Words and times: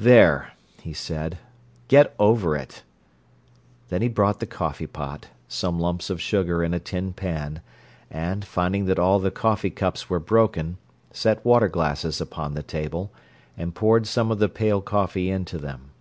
"There!" 0.00 0.54
he 0.80 0.92
said, 0.92 1.38
"get 1.86 2.12
over 2.18 2.56
it!" 2.56 2.82
Then 3.90 4.02
he 4.02 4.08
brought 4.08 4.40
the 4.40 4.44
coffee 4.46 4.88
pot, 4.88 5.28
some 5.46 5.78
lumps 5.78 6.10
of 6.10 6.20
sugar 6.20 6.64
in 6.64 6.74
a 6.74 6.80
tin 6.80 7.12
pan, 7.12 7.60
and, 8.10 8.44
finding 8.44 8.86
that 8.86 8.98
all 8.98 9.20
the 9.20 9.30
coffee 9.30 9.70
cups 9.70 10.10
were 10.10 10.18
broken, 10.18 10.78
set 11.12 11.44
water 11.44 11.68
glasses 11.68 12.20
upon 12.20 12.54
the 12.54 12.64
table, 12.64 13.12
and 13.56 13.72
poured 13.72 14.08
some 14.08 14.32
of 14.32 14.40
the 14.40 14.48
pale 14.48 14.80
coffee 14.80 15.30
into 15.30 15.58
them. 15.58 15.92